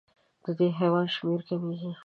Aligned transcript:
د 0.43 0.45
دې 0.57 0.67
حیوان 0.79 1.07
شمېره 1.15 1.43
کمېږي. 1.47 1.91